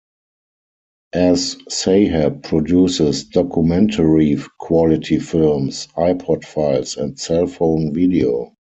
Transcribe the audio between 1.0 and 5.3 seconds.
As-Sahab produces documentary-quality